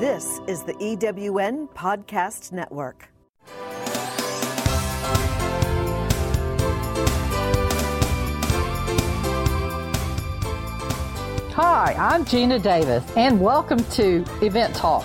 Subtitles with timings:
[0.00, 3.10] This is the EWN Podcast Network.
[11.52, 15.04] Hi, I'm Gina Davis, and welcome to Event Talk.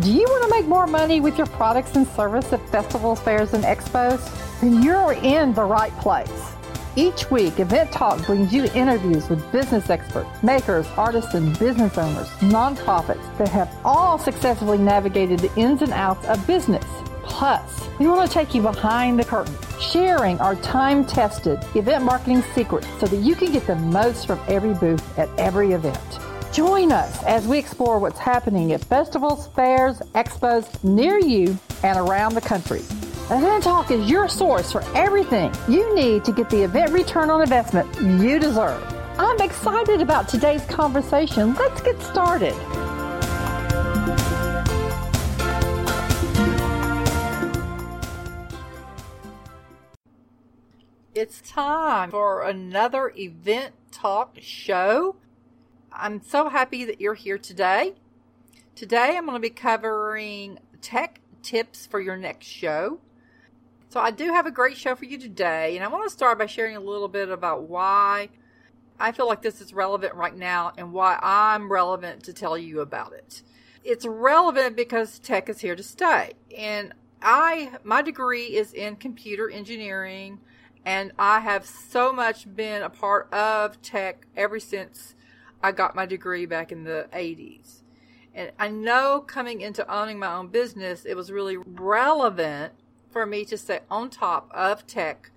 [0.00, 3.52] Do you want to make more money with your products and service at festivals, fairs,
[3.52, 4.18] and expos?
[4.62, 6.51] Then you're in the right place.
[6.94, 12.28] Each week, Event Talk brings you interviews with business experts, makers, artists, and business owners,
[12.40, 16.84] nonprofits that have all successfully navigated the ins and outs of business.
[17.22, 22.44] Plus, we want to take you behind the curtain, sharing our time tested event marketing
[22.54, 26.18] secrets so that you can get the most from every booth at every event.
[26.52, 32.34] Join us as we explore what's happening at festivals, fairs, expos near you and around
[32.34, 32.82] the country.
[33.32, 37.40] Event Talk is your source for everything you need to get the event return on
[37.40, 37.88] investment
[38.22, 38.84] you deserve.
[39.18, 41.54] I'm excited about today's conversation.
[41.54, 42.52] Let's get started.
[51.14, 55.16] It's time for another Event Talk show.
[55.90, 57.94] I'm so happy that you're here today.
[58.74, 63.00] Today I'm going to be covering tech tips for your next show.
[63.92, 66.38] So I do have a great show for you today, and I want to start
[66.38, 68.30] by sharing a little bit about why
[68.98, 72.80] I feel like this is relevant right now and why I'm relevant to tell you
[72.80, 73.42] about it.
[73.84, 76.32] It's relevant because tech is here to stay.
[76.56, 80.40] And I my degree is in computer engineering
[80.86, 85.14] and I have so much been a part of tech ever since
[85.62, 87.82] I got my degree back in the 80s.
[88.34, 92.72] And I know coming into owning my own business, it was really relevant
[93.12, 95.30] for me to stay on top of tech.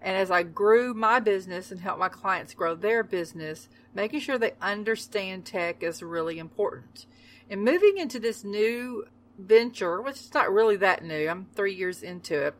[0.00, 4.38] And as I grew my business and helped my clients grow their business, making sure
[4.38, 7.06] they understand tech is really important.
[7.48, 9.06] And moving into this new
[9.38, 12.54] venture, which is not really that new, I'm three years into it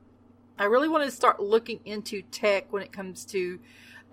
[0.57, 3.58] I really want to start looking into tech when it comes to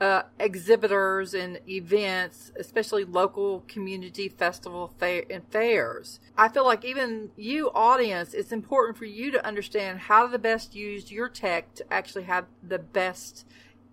[0.01, 6.19] uh, exhibitors and events, especially local community festival fair and fairs.
[6.35, 10.73] I feel like even you audience, it's important for you to understand how to best
[10.73, 13.45] use your tech to actually have the best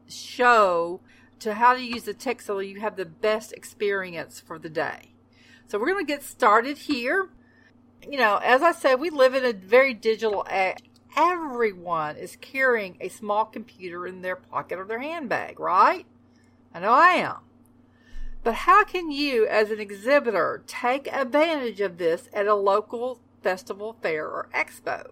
[0.08, 1.00] show,
[1.41, 5.12] to how to use the tech so you have the best experience for the day.
[5.66, 7.28] So we're going to get started here.
[8.08, 10.46] You know, as I said, we live in a very digital
[11.16, 16.06] everyone is carrying a small computer in their pocket or their handbag, right?
[16.74, 17.36] I know I am.
[18.42, 23.96] But how can you, as an exhibitor, take advantage of this at a local festival,
[24.00, 25.10] fair, or expo?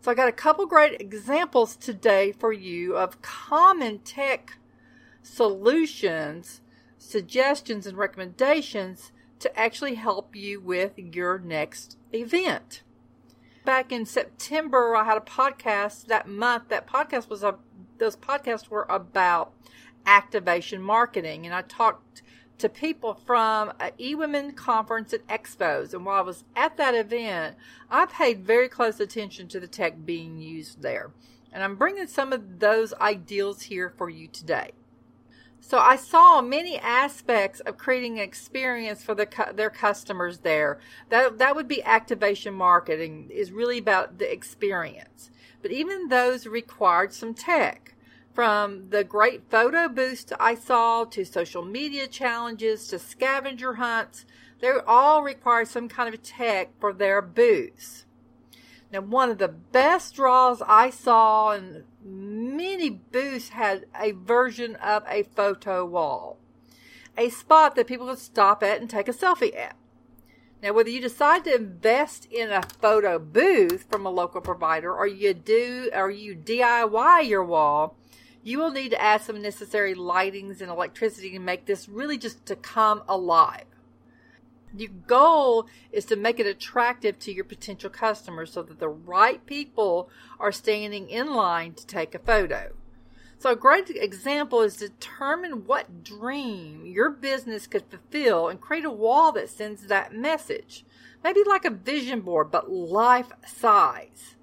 [0.00, 4.58] So I got a couple great examples today for you of common tech
[5.22, 6.60] solutions,
[6.96, 12.82] suggestions, and recommendations to actually help you with your next event
[13.68, 16.70] back in September, I had a podcast that month.
[16.70, 17.56] That podcast was a,
[17.98, 19.52] those podcasts were about
[20.06, 21.44] activation marketing.
[21.44, 22.22] And I talked
[22.56, 25.92] to people from a eWomen conference at expos.
[25.92, 27.56] And while I was at that event,
[27.90, 31.10] I paid very close attention to the tech being used there.
[31.52, 34.70] And I'm bringing some of those ideals here for you today.
[35.60, 40.78] So I saw many aspects of creating an experience for the, their customers there.
[41.10, 45.30] That that would be activation marketing is really about the experience.
[45.60, 47.94] But even those required some tech.
[48.32, 54.24] From the great photo booths I saw to social media challenges to scavenger hunts,
[54.60, 58.04] they all require some kind of tech for their booths.
[58.90, 65.02] Now, one of the best draws I saw, and many booths had a version of
[65.06, 66.38] a photo wall,
[67.16, 69.76] a spot that people could stop at and take a selfie at.
[70.62, 75.06] Now, whether you decide to invest in a photo booth from a local provider or
[75.06, 77.94] you do or you DIY your wall,
[78.42, 82.44] you will need to add some necessary lightings and electricity to make this really just
[82.46, 83.66] to come alive.
[84.76, 89.44] Your goal is to make it attractive to your potential customers so that the right
[89.46, 92.72] people are standing in line to take a photo.
[93.38, 98.90] So, a great example is determine what dream your business could fulfill and create a
[98.90, 100.84] wall that sends that message.
[101.22, 104.34] Maybe like a vision board, but life size.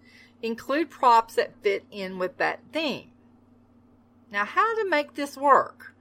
[0.42, 3.12] Include props that fit in with that theme.
[4.32, 5.95] Now, how to make this work?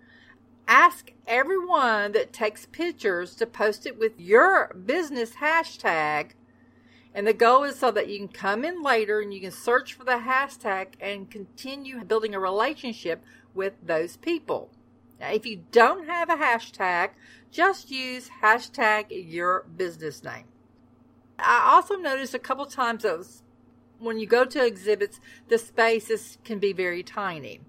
[0.66, 6.30] Ask everyone that takes pictures to post it with your business hashtag.
[7.14, 9.94] And the goal is so that you can come in later and you can search
[9.94, 13.22] for the hashtag and continue building a relationship
[13.54, 14.70] with those people.
[15.20, 17.10] Now, if you don't have a hashtag,
[17.50, 20.44] just use hashtag your business name.
[21.38, 23.26] I also noticed a couple times that
[23.98, 27.60] when you go to exhibits, the spaces can be very tiny.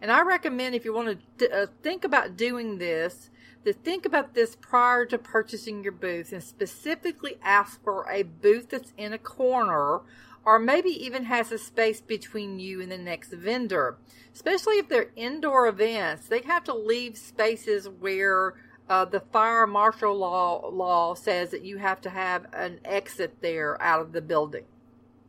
[0.00, 3.30] And I recommend if you want to uh, think about doing this,
[3.64, 8.70] to think about this prior to purchasing your booth and specifically ask for a booth
[8.70, 10.00] that's in a corner
[10.44, 13.98] or maybe even has a space between you and the next vendor.
[14.32, 18.54] Especially if they're indoor events, they have to leave spaces where
[18.88, 23.80] uh, the fire marshal law law says that you have to have an exit there
[23.82, 24.64] out of the building.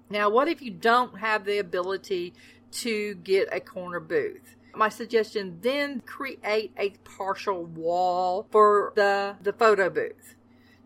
[0.10, 2.34] Now, what if you don't have the ability
[2.72, 4.56] to get a corner booth?
[4.74, 10.36] My suggestion then create a partial wall for the, the photo booth.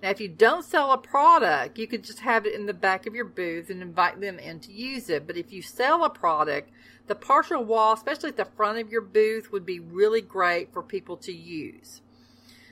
[0.02, 3.08] Now, if you don't sell a product, you could just have it in the back
[3.08, 5.26] of your booth and invite them in to use it.
[5.26, 6.70] But if you sell a product,
[7.08, 10.84] the partial wall, especially at the front of your booth, would be really great for
[10.84, 12.02] people to use.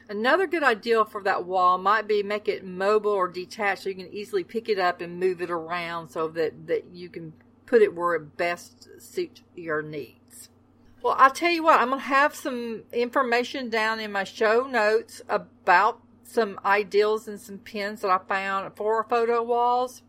[0.10, 3.96] Another good idea for that wall might be make it mobile or detached so you
[3.96, 7.34] can easily pick it up and move it around so that, that you can
[7.66, 10.20] put it where it best suits your needs.
[11.04, 14.66] Well, I'll tell you what, I'm going to have some information down in my show
[14.68, 20.02] notes about some ideals and some pins that I found for photo walls.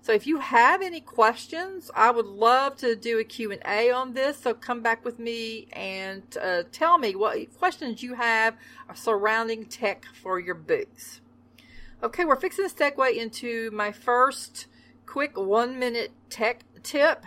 [0.00, 4.38] So if you have any questions, I would love to do a Q&A on this.
[4.38, 8.54] So come back with me and uh, tell me what questions you have
[8.94, 11.20] surrounding tech for your booths.
[12.00, 14.68] Okay, we're fixing to segue into my first
[15.04, 17.24] quick one minute tech tip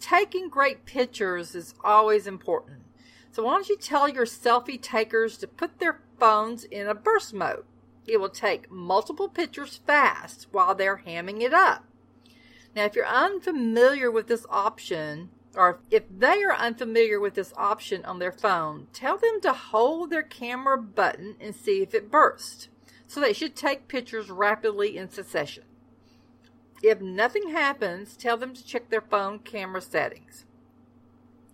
[0.00, 2.82] taking great pictures is always important.
[3.32, 7.34] So why don't you tell your selfie takers to put their phones in a burst
[7.34, 7.64] mode?
[8.06, 11.84] It will take multiple pictures fast while they're hamming it up.
[12.76, 18.04] Now, if you're unfamiliar with this option, or if they are unfamiliar with this option
[18.04, 22.68] on their phone, tell them to hold their camera button and see if it bursts.
[23.06, 25.64] So they should take pictures rapidly in succession.
[26.86, 30.44] If nothing happens, tell them to check their phone camera settings.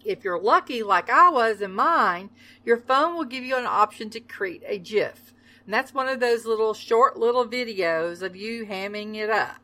[0.05, 2.31] If you're lucky, like I was in mine,
[2.65, 5.33] your phone will give you an option to create a GIF.
[5.65, 9.59] And that's one of those little short little videos of you hamming it up.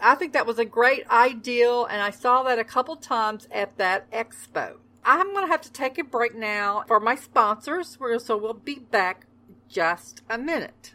[0.00, 3.78] I think that was a great ideal, and I saw that a couple times at
[3.78, 4.78] that expo.
[5.04, 8.80] I'm going to have to take a break now for my sponsors, so we'll be
[8.80, 9.26] back
[9.68, 10.94] just a minute.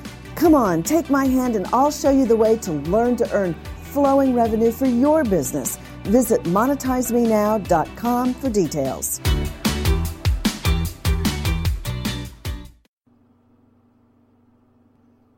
[0.41, 3.53] Come on, take my hand and I'll show you the way to learn to earn
[3.93, 5.77] flowing revenue for your business.
[6.05, 9.21] Visit monetizemenow.com for details.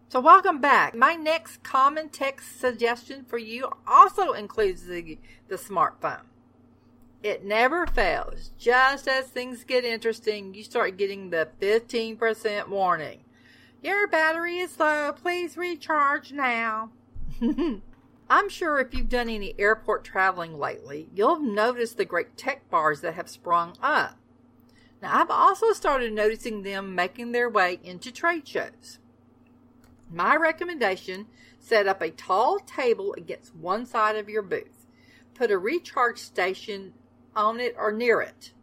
[0.07, 0.95] So, welcome back.
[0.95, 5.17] My next common text suggestion for you also includes the,
[5.49, 6.21] the smartphone.
[7.21, 8.51] It never fails.
[8.57, 13.19] Just as things get interesting, you start getting the 15% warning.
[13.83, 15.11] Your battery is low.
[15.11, 16.91] Please recharge now.
[18.29, 22.69] I'm sure if you've done any airport traveling lately, you'll have noticed the great tech
[22.69, 24.17] bars that have sprung up.
[25.01, 28.99] Now, I've also started noticing them making their way into trade shows.
[30.09, 31.27] My recommendation
[31.59, 34.87] set up a tall table against one side of your booth.
[35.33, 36.93] Put a recharge station
[37.35, 38.53] on it or near it.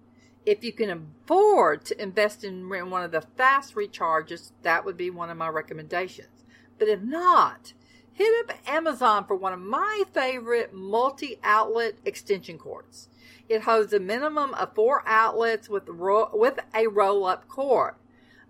[0.51, 5.09] If you can afford to invest in one of the fast recharges, that would be
[5.09, 6.45] one of my recommendations.
[6.77, 7.73] But if not,
[8.13, 13.09] hit up Amazon for one of my favorite multi outlet extension cords.
[13.49, 17.95] It holds a minimum of four outlets with, ro- with a roll up cord.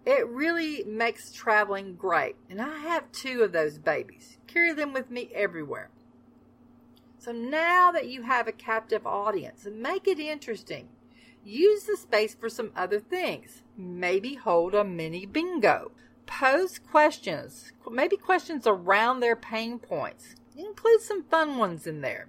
[0.07, 4.39] It really makes traveling great, and I have two of those babies.
[4.47, 5.91] Carry them with me everywhere.
[7.19, 10.89] So now that you have a captive audience, make it interesting.
[11.45, 13.63] Use the space for some other things.
[13.77, 15.93] Maybe hold a mini bingo.
[16.27, 20.37] Pose questions, maybe questions around their pain points.
[20.57, 22.29] Include some fun ones in there.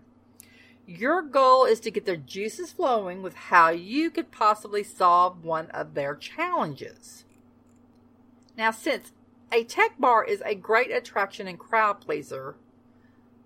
[0.88, 5.68] Your goal is to get their juices flowing with how you could possibly solve one
[5.68, 7.25] of their challenges.
[8.58, 9.12] Now, since
[9.51, 12.56] a tech bar is a great attraction and crowd pleaser,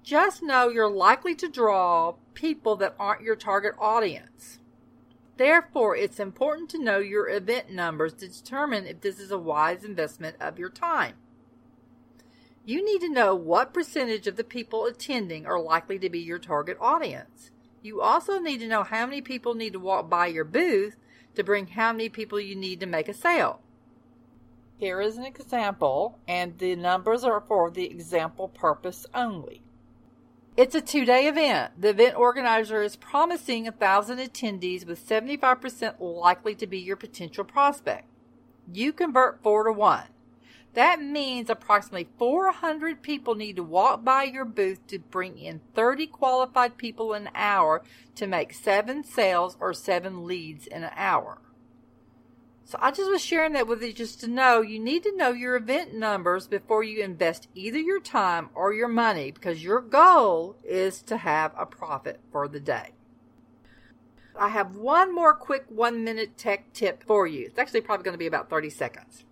[0.04, 4.60] just know you're likely to draw people that aren't your target audience.
[5.38, 9.84] Therefore, it's important to know your event numbers to determine if this is a wise
[9.84, 11.16] investment of your time.
[12.64, 16.40] You need to know what percentage of the people attending are likely to be your
[16.40, 17.52] target audience.
[17.82, 20.96] You also need to know how many people need to walk by your booth
[21.36, 23.60] to bring how many people you need to make a sale.
[24.78, 29.65] Here is an example, and the numbers are for the example purpose only.
[30.58, 31.82] It's a two day event.
[31.82, 38.06] The event organizer is promising 1,000 attendees with 75% likely to be your potential prospect.
[38.72, 40.04] You convert 4 to 1.
[40.74, 46.08] That means approximately 400 people need to walk by your booth to bring in 30
[46.08, 47.84] qualified people an hour
[48.16, 51.40] to make 7 sales or 7 leads in an hour.
[52.68, 55.30] So I just was sharing that with you just to know you need to know
[55.30, 60.56] your event numbers before you invest either your time or your money because your goal
[60.64, 62.94] is to have a profit for the day.
[64.38, 67.46] I have one more quick one minute tech tip for you.
[67.46, 69.26] It's actually probably going to be about 30 seconds.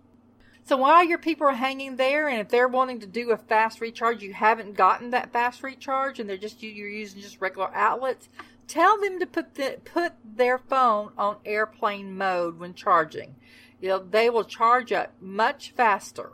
[0.62, 3.80] So while your people are hanging there and if they're wanting to do a fast
[3.80, 8.28] recharge, you haven't gotten that fast recharge and they're just you're using just regular outlets,
[8.66, 13.36] Tell them to put the, put their phone on airplane mode when charging.
[13.80, 16.32] They will charge up much faster.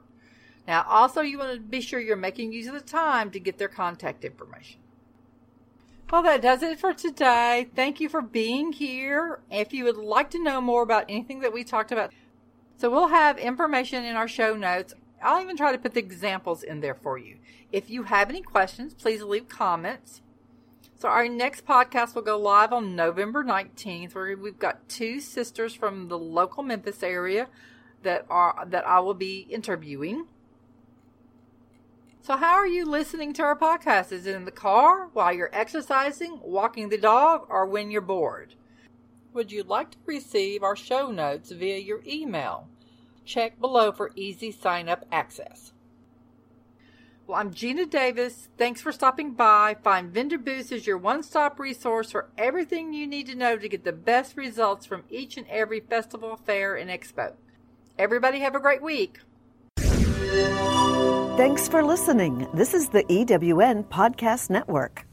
[0.69, 3.59] Now, also, you want to be sure you're making use of the time to get
[3.59, 4.81] their contact information.
[6.13, 7.69] Well, that does it for today.
[7.75, 9.41] Thank you for being here.
[9.51, 12.13] If you would like to know more about anything that we talked about,
[12.77, 14.95] so we'll have information in our show notes.
[15.23, 17.39] I'll even try to put the examples in there for you.
[17.73, 20.23] If you have any questions, please leave comments.
[21.01, 25.73] So our next podcast will go live on November 19th where we've got two sisters
[25.73, 27.49] from the local Memphis area
[28.03, 30.27] that are that I will be interviewing.
[32.21, 34.13] So how are you listening to our podcast?
[34.13, 38.55] Is it in the car, while you're exercising, walking the dog, or when you're bored?
[39.33, 42.69] Would you like to receive our show notes via your email?
[43.25, 45.73] Check below for easy sign up access.
[47.31, 48.49] Well, I'm Gina Davis.
[48.59, 49.77] Thanks for stopping by.
[49.85, 53.69] Find Vendor Booths as your one stop resource for everything you need to know to
[53.69, 57.35] get the best results from each and every festival, fair, and expo.
[57.97, 59.21] Everybody have a great week.
[61.37, 62.49] Thanks for listening.
[62.53, 65.07] This is the EWN Podcast Network.